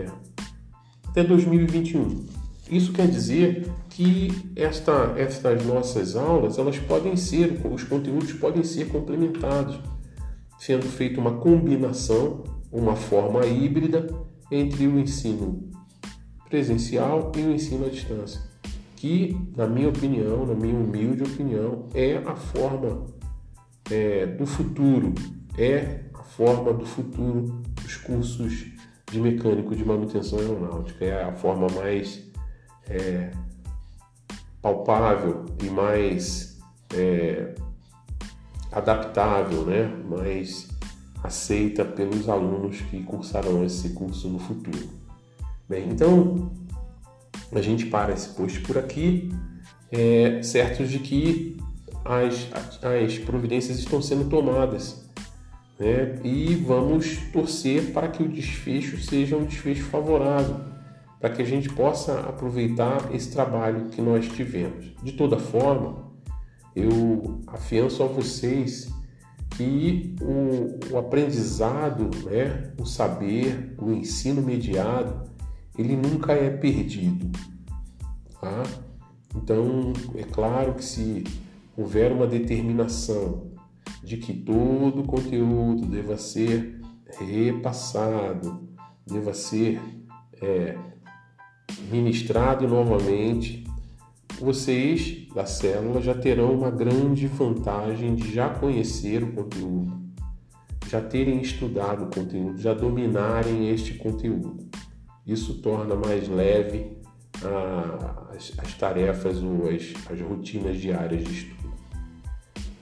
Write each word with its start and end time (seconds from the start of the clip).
É, 0.00 0.06
até 1.08 1.24
2021. 1.24 2.26
Isso 2.70 2.92
quer 2.92 3.06
dizer 3.08 3.70
que 3.90 4.28
esta, 4.56 5.14
estas 5.16 5.64
nossas 5.64 6.16
aulas 6.16 6.58
elas 6.58 6.78
podem 6.78 7.16
ser, 7.16 7.60
os 7.72 7.84
conteúdos 7.84 8.32
podem 8.32 8.64
ser 8.64 8.88
complementados, 8.88 9.78
sendo 10.58 10.84
feita 10.86 11.20
uma 11.20 11.38
combinação, 11.38 12.44
uma 12.72 12.96
forma 12.96 13.46
híbrida 13.46 14.06
entre 14.50 14.86
o 14.86 14.98
ensino 14.98 15.70
presencial 16.48 17.32
e 17.36 17.40
o 17.40 17.52
ensino 17.52 17.86
à 17.86 17.88
distância, 17.88 18.40
que, 18.96 19.36
na 19.56 19.66
minha 19.66 19.88
opinião, 19.88 20.44
na 20.44 20.54
minha 20.54 20.74
humilde 20.74 21.22
opinião, 21.22 21.86
é 21.94 22.16
a 22.18 22.34
forma 22.34 23.06
é, 23.90 24.26
do 24.26 24.44
futuro, 24.44 25.14
é 25.56 26.00
a 26.14 26.22
forma 26.22 26.72
do 26.72 26.84
futuro 26.84 27.62
dos 27.82 27.96
cursos 27.96 28.75
de 29.10 29.20
mecânico 29.20 29.74
de 29.74 29.84
manutenção 29.84 30.38
aeronáutica, 30.38 31.04
é 31.04 31.24
a 31.24 31.32
forma 31.32 31.68
mais 31.68 32.24
é, 32.88 33.30
palpável 34.60 35.44
e 35.62 35.70
mais 35.70 36.58
é, 36.94 37.54
adaptável, 38.72 39.64
né? 39.64 39.86
mais 40.08 40.68
aceita 41.22 41.84
pelos 41.84 42.28
alunos 42.28 42.80
que 42.82 43.02
cursarão 43.02 43.64
esse 43.64 43.90
curso 43.90 44.28
no 44.28 44.38
futuro. 44.38 44.88
Bem, 45.68 45.88
então 45.88 46.50
a 47.52 47.60
gente 47.60 47.86
para 47.86 48.12
esse 48.12 48.28
post 48.30 48.60
por 48.60 48.78
aqui, 48.78 49.30
é, 49.90 50.42
certos 50.42 50.90
de 50.90 50.98
que 50.98 51.56
as, 52.04 52.48
as 52.82 53.18
providências 53.18 53.78
estão 53.78 54.00
sendo 54.00 54.28
tomadas. 54.28 55.05
Né? 55.78 56.18
E 56.24 56.54
vamos 56.54 57.18
torcer 57.32 57.92
para 57.92 58.08
que 58.08 58.22
o 58.22 58.28
desfecho 58.28 58.98
seja 58.98 59.36
um 59.36 59.44
desfecho 59.44 59.84
favorável 59.84 60.76
para 61.20 61.30
que 61.30 61.42
a 61.42 61.44
gente 61.44 61.68
possa 61.70 62.20
aproveitar 62.20 63.14
esse 63.14 63.30
trabalho 63.30 63.86
que 63.86 64.00
nós 64.00 64.28
tivemos. 64.28 64.92
De 65.02 65.12
toda 65.12 65.38
forma, 65.38 66.06
eu 66.74 67.40
afianço 67.46 68.02
a 68.02 68.06
vocês 68.06 68.88
que 69.50 70.14
o, 70.20 70.94
o 70.94 70.98
aprendizado, 70.98 72.10
né, 72.26 72.72
o 72.78 72.84
saber, 72.84 73.74
o 73.78 73.90
ensino 73.92 74.42
mediado, 74.42 75.30
ele 75.78 75.96
nunca 75.96 76.32
é 76.32 76.50
perdido. 76.50 77.30
Tá? 78.40 78.62
Então, 79.34 79.92
é 80.14 80.22
claro 80.22 80.74
que 80.74 80.84
se 80.84 81.24
houver 81.76 82.12
uma 82.12 82.26
determinação 82.26 83.55
de 84.02 84.16
que 84.16 84.32
todo 84.32 85.00
o 85.00 85.06
conteúdo 85.06 85.86
deva 85.86 86.16
ser 86.16 86.80
repassado, 87.18 88.68
deva 89.06 89.32
ser 89.32 89.80
é, 90.40 90.76
ministrado 91.90 92.66
novamente, 92.68 93.64
vocês 94.38 95.26
da 95.34 95.46
célula 95.46 96.00
já 96.00 96.14
terão 96.14 96.52
uma 96.52 96.70
grande 96.70 97.26
vantagem 97.26 98.14
de 98.14 98.32
já 98.32 98.50
conhecer 98.50 99.22
o 99.22 99.32
conteúdo, 99.32 99.92
já 100.88 101.00
terem 101.00 101.40
estudado 101.40 102.04
o 102.04 102.10
conteúdo, 102.10 102.58
já 102.58 102.74
dominarem 102.74 103.70
este 103.70 103.94
conteúdo. 103.94 104.68
Isso 105.26 105.60
torna 105.60 105.96
mais 105.96 106.28
leve 106.28 106.96
as, 108.30 108.52
as, 108.58 108.74
tarefas 108.74 109.42
ou 109.42 109.68
as, 109.68 109.92
as 110.10 110.20
rotinas 110.20 110.78
diárias 110.78 111.24
de 111.24 111.32
estudo. 111.32 111.65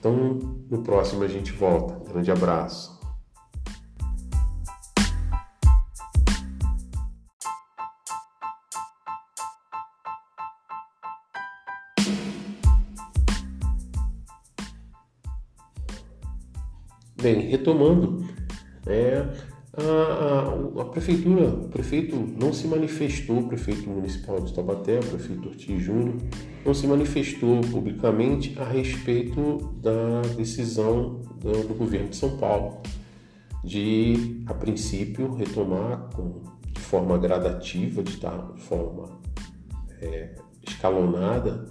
Então, 0.05 0.37
no 0.69 0.83
próximo 0.83 1.23
a 1.23 1.27
gente 1.27 1.51
volta. 1.51 1.99
Grande 2.07 2.29
abraço. 2.29 2.93
Bem, 17.19 17.49
retomando, 17.49 18.27
é, 18.85 19.23
a, 19.77 20.79
a, 20.79 20.81
a, 20.81 20.85
prefeitura, 20.85 21.47
o 21.47 21.67
prefeito 21.67 22.15
não 22.15 22.53
se 22.53 22.67
manifestou, 22.67 23.39
o 23.39 23.47
prefeito 23.47 23.89
municipal 23.89 24.39
de 24.39 24.53
Taubaté, 24.53 24.99
o 24.99 25.05
prefeito 25.05 25.49
Ortiz 25.49 25.83
Júnior, 25.83 26.15
não 26.65 26.73
se 26.73 26.87
manifestou 26.87 27.61
publicamente 27.61 28.57
a 28.57 28.63
respeito 28.63 29.73
da 29.81 30.21
decisão 30.35 31.21
do, 31.39 31.67
do 31.67 31.73
governo 31.73 32.09
de 32.09 32.15
São 32.15 32.37
Paulo 32.37 32.81
de, 33.63 34.43
a 34.45 34.53
princípio, 34.53 35.33
retomar 35.33 36.09
com, 36.15 36.43
de 36.71 36.81
forma 36.81 37.17
gradativa, 37.17 38.01
de, 38.01 38.17
de 38.17 38.61
forma 38.61 39.19
é, 40.01 40.35
escalonada, 40.65 41.65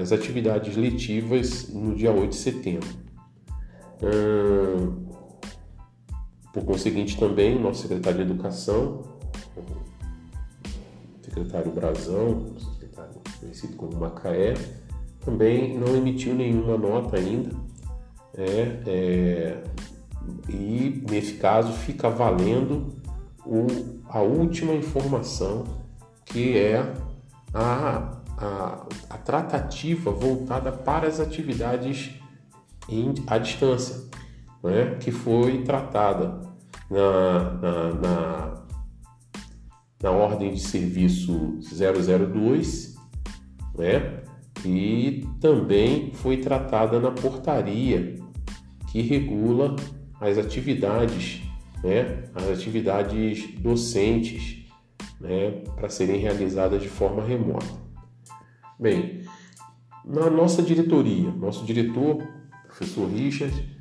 as 0.00 0.10
atividades 0.10 0.76
letivas 0.76 1.68
no 1.72 1.94
dia 1.94 2.10
8 2.10 2.30
de 2.30 2.36
setembro. 2.36 2.88
Hum, 4.02 5.07
por 6.52 6.64
conseguinte, 6.64 7.18
também 7.18 7.60
nosso 7.60 7.82
secretário 7.82 8.24
de 8.24 8.32
Educação, 8.32 9.02
secretário 11.22 11.70
Brazão, 11.70 12.54
secretário 12.58 13.20
conhecido 13.40 13.76
como 13.76 13.96
Macaé, 13.96 14.54
também 15.24 15.78
não 15.78 15.94
emitiu 15.94 16.34
nenhuma 16.34 16.76
nota 16.76 17.16
ainda. 17.16 17.50
É, 18.34 18.82
é, 18.86 19.64
e 20.48 21.04
nesse 21.10 21.34
caso 21.34 21.72
fica 21.72 22.08
valendo 22.08 22.94
o, 23.44 23.66
a 24.08 24.20
última 24.20 24.72
informação 24.74 25.64
que 26.24 26.56
é 26.56 26.78
a, 27.52 28.20
a, 28.36 28.86
a 29.10 29.18
tratativa 29.18 30.10
voltada 30.10 30.70
para 30.70 31.08
as 31.08 31.18
atividades 31.18 32.10
em, 32.88 33.14
à 33.26 33.38
distância, 33.38 34.08
né, 34.62 34.96
que 35.00 35.10
foi 35.10 35.62
tratada 35.62 36.40
na, 36.90 37.50
na, 37.54 37.94
na, 37.94 38.64
na 40.02 40.10
ordem 40.10 40.52
de 40.52 40.60
serviço 40.60 41.58
002, 41.60 42.96
né, 43.76 44.22
e 44.64 45.26
também 45.40 46.12
foi 46.12 46.38
tratada 46.38 46.98
na 46.98 47.10
portaria 47.10 48.16
que 48.90 49.02
regula 49.02 49.76
as 50.20 50.38
atividades, 50.38 51.42
né, 51.82 52.24
as 52.34 52.48
atividades 52.48 53.54
docentes, 53.60 54.66
né, 55.20 55.62
para 55.76 55.88
serem 55.88 56.18
realizadas 56.18 56.82
de 56.82 56.88
forma 56.88 57.22
remota. 57.22 57.66
Bem, 58.78 59.22
na 60.04 60.30
nossa 60.30 60.62
diretoria, 60.62 61.30
nosso 61.32 61.64
diretor 61.64 62.26
professor 62.66 63.08
Richard, 63.08 63.77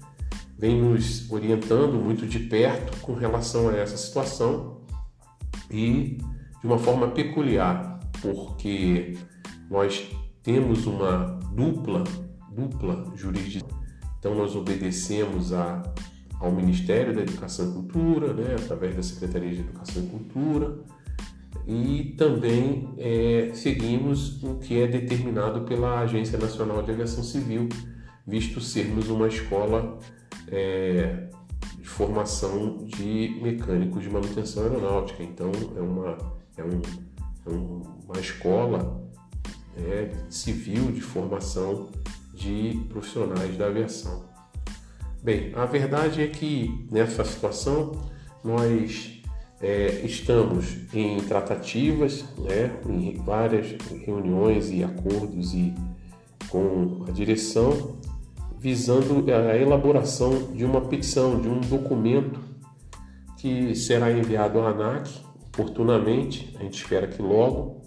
vem 0.58 0.82
nos 0.82 1.30
orientando 1.32 1.94
muito 1.94 2.26
de 2.26 2.40
perto 2.40 3.00
com 3.02 3.14
relação 3.14 3.70
a 3.70 3.76
essa 3.76 3.96
situação 3.96 4.82
e 5.70 6.18
de 6.60 6.66
uma 6.66 6.80
forma 6.80 7.10
peculiar, 7.10 8.00
porque 8.22 9.16
nós 9.70 10.10
temos 10.42 10.88
uma 10.88 11.38
dupla, 11.54 12.04
dupla 12.52 13.06
jurisdição. 13.16 13.68
Então 14.18 14.34
nós 14.34 14.56
obedecemos 14.56 15.54
a, 15.54 15.84
ao 16.40 16.52
Ministério 16.52 17.14
da 17.14 17.22
Educação 17.22 17.70
e 17.70 17.74
Cultura, 17.74 18.34
né, 18.34 18.56
através 18.58 18.96
da 18.96 19.04
Secretaria 19.04 19.54
de 19.54 19.60
Educação 19.60 20.04
e 20.04 20.08
Cultura, 20.08 20.80
e 21.68 22.16
também 22.18 22.94
é, 22.98 23.52
seguimos 23.54 24.42
o 24.42 24.56
que 24.56 24.82
é 24.82 24.88
determinado 24.88 25.62
pela 25.62 26.00
Agência 26.00 26.38
Nacional 26.38 26.82
de 26.82 26.92
Aviação 26.92 27.24
Civil, 27.24 27.68
visto 28.26 28.60
sermos 28.62 29.10
uma 29.10 29.28
escola 29.28 30.00
é, 30.52 31.28
de 31.78 31.88
formação 31.88 32.86
de 32.86 33.40
mecânicos 33.42 34.04
de 34.04 34.10
manutenção 34.10 34.64
aeronáutica. 34.64 35.24
Então, 35.24 35.52
é 35.76 35.82
uma, 35.82 36.18
é 36.58 36.64
um, 36.64 36.82
é 37.46 37.50
uma 37.50 38.20
escola 38.20 39.04
é, 39.78 40.12
civil 40.30 40.92
de 40.92 41.02
formação 41.02 41.90
de 42.34 42.80
profissionais 42.90 43.58
da 43.58 43.68
aviação. 43.68 44.26
Bem, 45.24 45.52
a 45.56 45.66
verdade 45.66 46.22
é 46.22 46.28
que 46.28 46.88
nessa 46.92 47.24
situação 47.26 47.92
nós 48.44 49.22
é, 49.60 50.02
estamos 50.06 50.78
em 50.94 51.18
tratativas, 51.22 52.24
né, 52.38 52.80
em 52.88 53.16
várias 53.16 53.76
reuniões 54.06 54.70
e 54.70 54.84
acordos 54.84 55.54
e 55.54 55.74
com 56.50 57.04
a 57.08 57.12
direção 57.12 57.98
visando 58.68 59.24
a 59.32 59.56
elaboração 59.56 60.52
de 60.54 60.66
uma 60.66 60.82
petição, 60.82 61.40
de 61.40 61.48
um 61.48 61.62
documento 61.62 62.38
que 63.38 63.74
será 63.74 64.12
enviado 64.12 64.60
à 64.60 64.72
ANAC 64.72 65.08
oportunamente, 65.54 66.54
a 66.60 66.64
gente 66.64 66.84
espera 66.84 67.08
que 67.08 67.22
logo, 67.22 67.84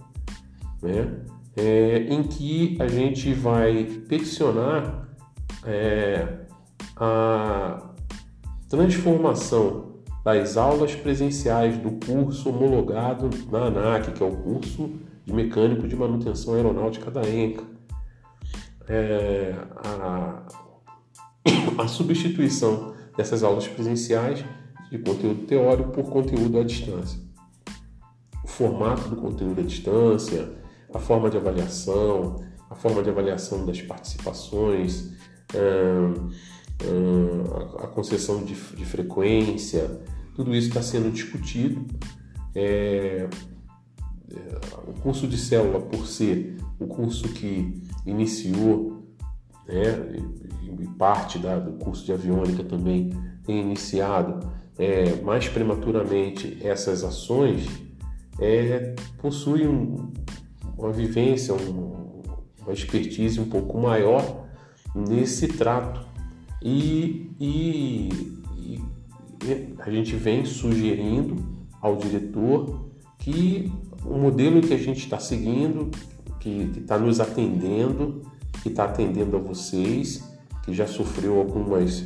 né? 0.80 1.20
É, 1.54 1.98
em 2.08 2.22
que 2.22 2.78
a 2.80 2.88
gente 2.88 3.34
vai 3.34 3.84
peticionar 4.08 5.06
é, 5.66 6.26
a 6.96 7.90
transformação 8.66 9.96
das 10.24 10.56
aulas 10.56 10.94
presenciais 10.94 11.76
do 11.76 11.90
curso 12.06 12.48
homologado 12.48 13.28
na 13.52 13.66
ANAC, 13.66 14.12
que 14.12 14.22
é 14.22 14.26
o 14.26 14.34
curso 14.34 14.92
de 15.26 15.32
mecânico 15.34 15.86
de 15.86 15.94
manutenção 15.94 16.54
aeronáutica 16.54 17.10
da 17.10 17.20
ENCA. 17.28 17.64
É, 18.88 19.54
a, 19.84 20.42
a 21.78 21.88
substituição 21.88 22.94
dessas 23.16 23.42
aulas 23.42 23.66
presenciais 23.66 24.44
de 24.90 24.98
conteúdo 24.98 25.46
teórico 25.46 25.90
por 25.90 26.04
conteúdo 26.10 26.58
à 26.58 26.64
distância. 26.64 27.20
O 28.42 28.48
formato 28.48 29.08
do 29.08 29.16
conteúdo 29.16 29.60
à 29.60 29.64
distância, 29.64 30.52
a 30.92 30.98
forma 30.98 31.30
de 31.30 31.36
avaliação, 31.36 32.44
a 32.68 32.74
forma 32.74 33.02
de 33.02 33.10
avaliação 33.10 33.64
das 33.64 33.80
participações, 33.82 35.12
a 37.82 37.86
concessão 37.88 38.44
de, 38.44 38.54
frequência, 38.54 40.00
tudo 40.34 40.54
isso 40.54 40.68
está 40.68 40.82
sendo 40.82 41.10
discutido. 41.12 41.84
É, 42.54 43.28
é, 44.32 44.60
o 44.88 44.92
curso 45.00 45.26
de 45.26 45.36
célula, 45.36 45.80
por 45.80 46.06
ser 46.06 46.56
o 46.78 46.86
curso 46.86 47.28
que 47.28 47.82
iniciou, 48.06 48.99
né, 49.70 50.16
e 50.78 50.86
parte 50.98 51.38
da, 51.38 51.58
do 51.58 51.72
curso 51.72 52.04
de 52.04 52.12
aviônica 52.12 52.64
também 52.64 53.10
tem 53.44 53.60
iniciado 53.60 54.46
é, 54.78 55.20
mais 55.22 55.48
prematuramente 55.48 56.58
essas 56.62 57.04
ações, 57.04 57.68
é, 58.38 58.94
possui 59.18 59.66
um, 59.66 60.10
uma 60.78 60.90
vivência, 60.90 61.54
um, 61.54 62.22
uma 62.62 62.72
expertise 62.72 63.38
um 63.38 63.48
pouco 63.48 63.78
maior 63.78 64.46
nesse 64.94 65.48
trato. 65.48 66.00
E, 66.62 67.30
e, 67.38 68.08
e, 68.56 68.80
a 69.78 69.90
gente 69.90 70.16
vem 70.16 70.44
sugerindo 70.44 71.36
ao 71.80 71.96
diretor 71.96 72.90
que 73.18 73.70
o 74.04 74.16
modelo 74.16 74.62
que 74.62 74.72
a 74.72 74.78
gente 74.78 74.98
está 75.00 75.18
seguindo, 75.18 75.90
que 76.38 76.70
está 76.78 76.98
nos 76.98 77.20
atendendo, 77.20 78.22
que 78.62 78.68
está 78.68 78.84
atendendo 78.84 79.36
a 79.36 79.40
vocês, 79.40 80.22
que 80.64 80.72
já 80.72 80.86
sofreu 80.86 81.38
algumas 81.38 82.04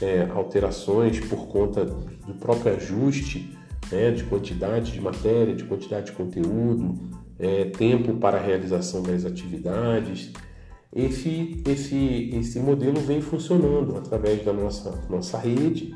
é, 0.00 0.28
alterações 0.34 1.20
por 1.20 1.46
conta 1.48 1.84
do 1.84 2.34
próprio 2.34 2.74
ajuste 2.74 3.56
né, 3.90 4.10
de 4.10 4.24
quantidade 4.24 4.92
de 4.92 5.00
matéria, 5.00 5.54
de 5.54 5.64
quantidade 5.64 6.06
de 6.06 6.12
conteúdo, 6.12 6.94
é, 7.38 7.66
tempo 7.66 8.14
para 8.16 8.38
a 8.38 8.40
realização 8.40 9.02
das 9.02 9.24
atividades. 9.24 10.32
Esse, 10.92 11.62
esse, 11.66 12.30
esse 12.32 12.58
modelo 12.58 13.00
vem 13.00 13.20
funcionando 13.20 13.96
através 13.96 14.44
da 14.44 14.52
nossa, 14.52 15.04
nossa 15.10 15.38
rede, 15.38 15.94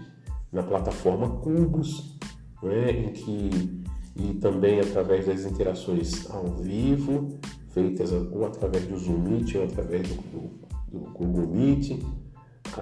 na 0.52 0.62
plataforma 0.62 1.28
Cubos, 1.28 2.18
né, 2.62 2.90
em 2.90 3.12
que, 3.12 3.82
e 4.16 4.34
também 4.34 4.80
através 4.80 5.26
das 5.26 5.44
interações 5.44 6.28
ao 6.30 6.46
vivo, 6.56 7.38
feitas 7.72 8.12
ou 8.12 8.46
através 8.46 8.86
do 8.86 8.96
Zoom 8.98 9.18
Meet 9.18 9.54
ou 9.56 9.64
através 9.64 10.08
do, 10.08 10.14
do, 10.14 10.50
do 10.92 11.10
Google 11.12 11.48
Meet, 11.48 12.02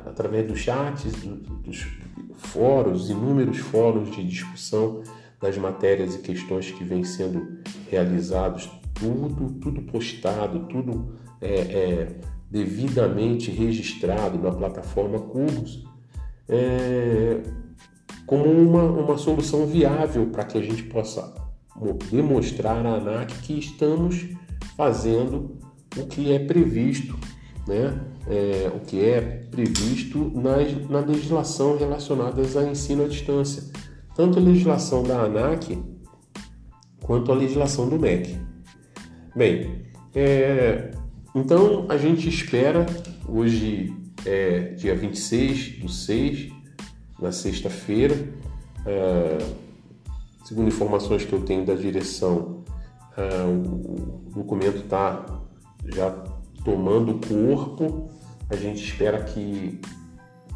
através 0.06 0.46
dos 0.46 0.58
chats, 0.58 1.12
do, 1.12 1.36
dos 1.36 1.86
fóruns, 2.34 3.10
inúmeros 3.10 3.58
fóruns 3.58 4.10
de 4.10 4.24
discussão 4.24 5.02
das 5.40 5.56
matérias 5.56 6.14
e 6.14 6.18
questões 6.18 6.70
que 6.70 6.84
vêm 6.84 7.04
sendo 7.04 7.58
realizados, 7.90 8.70
tudo, 8.94 9.52
tudo 9.60 9.82
postado, 9.82 10.66
tudo 10.66 11.16
é, 11.40 11.54
é, 11.54 12.20
devidamente 12.50 13.50
registrado 13.50 14.38
na 14.38 14.50
plataforma 14.50 15.18
Cubos, 15.18 15.84
é, 16.48 17.42
como 18.26 18.44
uma, 18.44 18.82
uma 18.82 19.18
solução 19.18 19.66
viável 19.66 20.26
para 20.26 20.44
que 20.44 20.58
a 20.58 20.62
gente 20.62 20.82
possa 20.84 21.34
demonstrar 22.10 22.84
à 22.84 22.94
ANAC 22.94 23.32
que 23.42 23.58
estamos 23.58 24.26
fazendo 24.78 25.58
o 25.94 26.06
que 26.06 26.32
é 26.32 26.38
previsto 26.38 27.18
né, 27.68 28.00
é, 28.26 28.72
o 28.74 28.80
que 28.80 29.04
é 29.04 29.20
previsto 29.20 30.32
na, 30.34 30.56
na 30.88 31.06
legislação 31.06 31.76
relacionada 31.76 32.40
a 32.40 32.70
ensino 32.70 33.04
à 33.04 33.08
distância, 33.08 33.62
tanto 34.16 34.38
a 34.38 34.42
legislação 34.42 35.02
da 35.02 35.20
ANAC 35.20 35.78
quanto 37.02 37.30
a 37.30 37.34
legislação 37.34 37.88
do 37.88 37.98
MEC. 37.98 38.38
Bem, 39.36 39.82
é, 40.14 40.90
então 41.34 41.86
a 41.88 41.98
gente 41.98 42.28
espera, 42.28 42.86
hoje 43.28 43.94
é 44.24 44.72
dia 44.72 44.94
26 44.94 45.80
do 45.80 45.88
6, 45.88 46.50
na 47.20 47.32
sexta-feira, 47.32 48.14
é, 48.86 49.38
segundo 50.44 50.68
informações 50.68 51.24
que 51.24 51.32
eu 51.32 51.42
tenho 51.42 51.66
da 51.66 51.74
direção, 51.74 52.57
o 53.46 54.30
documento 54.34 54.78
está 54.78 55.24
já 55.84 56.10
tomando 56.64 57.20
corpo. 57.26 58.10
A 58.50 58.56
gente 58.56 58.82
espera 58.82 59.22
que 59.24 59.80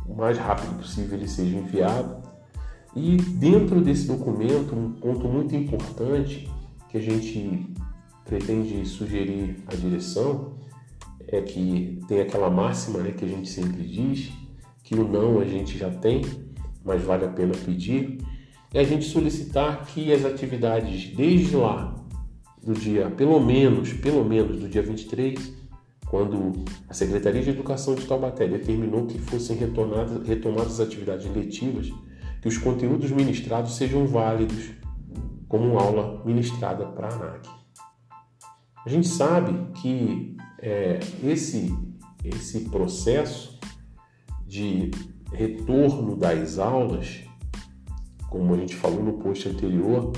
o 0.06 0.14
mais 0.14 0.38
rápido 0.38 0.76
possível 0.78 1.18
ele 1.18 1.28
seja 1.28 1.56
enviado. 1.56 2.22
E 2.94 3.16
dentro 3.16 3.80
desse 3.80 4.06
documento, 4.06 4.74
um 4.74 4.92
ponto 4.92 5.26
muito 5.26 5.54
importante 5.56 6.48
que 6.90 6.98
a 6.98 7.00
gente 7.00 7.66
pretende 8.24 8.84
sugerir 8.86 9.56
à 9.66 9.74
direção 9.74 10.58
é 11.26 11.40
que 11.40 11.98
tem 12.06 12.20
aquela 12.20 12.50
máxima 12.50 12.98
né, 12.98 13.12
que 13.12 13.24
a 13.24 13.28
gente 13.28 13.48
sempre 13.48 13.82
diz, 13.82 14.30
que 14.84 14.94
o 14.94 15.08
não 15.08 15.40
a 15.40 15.44
gente 15.44 15.78
já 15.78 15.90
tem, 15.90 16.22
mas 16.84 17.02
vale 17.02 17.24
a 17.24 17.28
pena 17.28 17.54
pedir, 17.64 18.18
é 18.74 18.80
a 18.80 18.84
gente 18.84 19.04
solicitar 19.06 19.86
que 19.86 20.12
as 20.12 20.24
atividades 20.24 21.14
desde 21.14 21.56
lá, 21.56 21.94
do 22.64 22.72
dia, 22.72 23.10
pelo 23.10 23.40
menos, 23.40 23.92
pelo 23.94 24.24
menos 24.24 24.58
do 24.58 24.68
dia 24.68 24.82
23, 24.82 25.52
quando 26.06 26.52
a 26.88 26.94
Secretaria 26.94 27.42
de 27.42 27.50
Educação 27.50 27.94
de 27.94 28.06
Taubaté 28.06 28.46
determinou 28.46 29.06
que 29.06 29.18
fossem 29.18 29.56
retomadas, 29.56 30.26
retomadas 30.26 30.78
as 30.78 30.86
atividades 30.86 31.26
letivas, 31.34 31.92
que 32.40 32.48
os 32.48 32.58
conteúdos 32.58 33.10
ministrados 33.10 33.76
sejam 33.76 34.06
válidos 34.06 34.72
como 35.48 35.78
aula 35.78 36.22
ministrada 36.24 36.86
para 36.86 37.08
a 37.08 37.14
ANAC. 37.14 37.48
A 38.84 38.88
gente 38.88 39.08
sabe 39.08 39.72
que 39.80 40.36
é, 40.58 41.00
esse, 41.24 41.74
esse 42.24 42.68
processo 42.68 43.58
de 44.46 44.90
retorno 45.32 46.16
das 46.16 46.58
aulas, 46.58 47.20
como 48.28 48.54
a 48.54 48.56
gente 48.58 48.74
falou 48.74 49.02
no 49.02 49.14
post 49.14 49.48
anterior, 49.48 50.12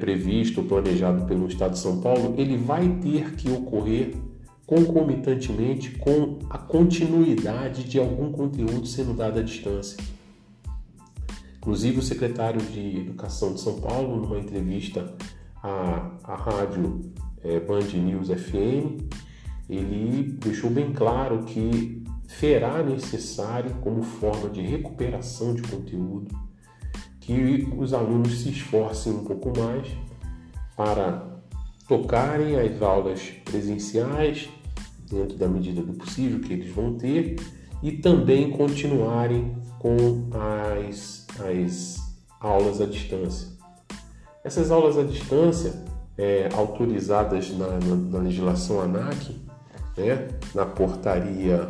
previsto, 0.00 0.62
planejado 0.62 1.24
pelo 1.26 1.46
Estado 1.46 1.72
de 1.72 1.78
São 1.78 2.00
Paulo, 2.00 2.34
ele 2.38 2.56
vai 2.56 2.88
ter 3.00 3.32
que 3.34 3.50
ocorrer 3.50 4.14
concomitantemente 4.66 5.90
com 5.98 6.38
a 6.48 6.58
continuidade 6.58 7.84
de 7.84 7.98
algum 7.98 8.32
conteúdo 8.32 8.86
sendo 8.86 9.14
dado 9.14 9.38
à 9.38 9.42
distância. 9.42 10.02
Inclusive, 11.58 11.98
o 11.98 12.02
secretário 12.02 12.60
de 12.60 12.98
Educação 12.98 13.54
de 13.54 13.60
São 13.60 13.80
Paulo, 13.80 14.16
numa 14.16 14.38
entrevista 14.38 15.14
à, 15.62 16.10
à 16.24 16.34
rádio 16.34 17.12
é, 17.42 17.60
Band 17.60 17.86
News 17.94 18.28
FM, 18.28 19.02
ele 19.68 20.36
deixou 20.40 20.70
bem 20.70 20.92
claro 20.92 21.44
que 21.44 22.02
será 22.26 22.82
necessário, 22.82 23.74
como 23.80 24.02
forma 24.02 24.48
de 24.48 24.60
recuperação 24.60 25.54
de 25.54 25.62
conteúdo, 25.62 26.34
que 27.22 27.68
os 27.76 27.94
alunos 27.94 28.42
se 28.42 28.50
esforcem 28.50 29.12
um 29.12 29.24
pouco 29.24 29.52
mais 29.58 29.88
para 30.76 31.22
tocarem 31.88 32.58
as 32.58 32.80
aulas 32.82 33.20
presenciais 33.44 34.48
dentro 35.10 35.36
da 35.36 35.48
medida 35.48 35.82
do 35.82 35.92
possível 35.92 36.40
que 36.40 36.52
eles 36.52 36.72
vão 36.72 36.94
ter 36.94 37.36
e 37.82 37.92
também 37.92 38.50
continuarem 38.50 39.56
com 39.78 40.28
as, 40.88 41.26
as 41.40 41.96
aulas 42.40 42.80
à 42.80 42.86
distância. 42.86 43.48
Essas 44.44 44.70
aulas 44.70 44.98
à 44.98 45.02
distância, 45.02 45.84
é, 46.16 46.48
autorizadas 46.54 47.50
na, 47.56 47.68
na, 47.78 47.96
na 47.96 48.18
legislação 48.18 48.80
ANAC, 48.80 49.36
né, 49.96 50.28
na 50.54 50.64
portaria 50.64 51.68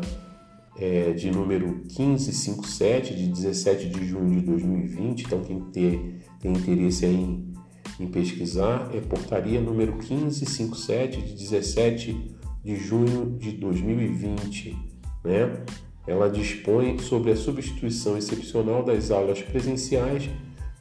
é, 0.76 1.12
de 1.12 1.31
número 1.31 1.69
1557, 1.69 3.14
de 3.14 3.26
17 3.29 3.88
de 3.88 4.07
junho 4.07 4.41
de 4.41 4.47
2020. 4.47 5.23
Então, 5.25 5.43
quem 5.43 5.61
ter, 5.61 6.21
tem 6.41 6.52
interesse 6.52 7.07
em, 7.07 7.52
em 8.00 8.07
pesquisar, 8.07 8.91
é 8.95 9.00
portaria 9.00 9.61
número 9.61 9.93
1557, 9.93 11.23
de 11.23 11.33
17 11.35 12.37
de 12.64 12.76
junho 12.76 13.37
de 13.38 13.52
2020. 13.52 14.76
Né? 15.25 15.64
Ela 16.07 16.29
dispõe 16.29 16.99
sobre 16.99 17.33
a 17.33 17.37
substituição 17.37 18.17
excepcional 18.17 18.83
das 18.85 19.11
aulas 19.11 19.41
presenciais 19.43 20.29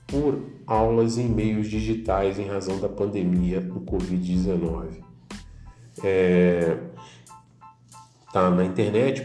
por 0.08 0.42
aulas 0.68 1.18
em 1.18 1.28
meios 1.28 1.70
digitais 1.70 2.38
em 2.38 2.46
razão 2.46 2.80
da 2.80 2.90
pandemia 2.90 3.62
do 3.62 3.80
Covid-19. 3.82 5.02
É, 6.04 6.78
tá 8.34 8.50
na 8.50 8.66
internet 8.66 9.22